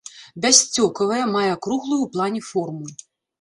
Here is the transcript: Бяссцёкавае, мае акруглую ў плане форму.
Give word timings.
Бяссцёкавае, 0.45 1.19
мае 1.35 1.43
акруглую 1.57 1.99
ў 2.03 2.07
плане 2.17 2.41
форму. 2.49 2.85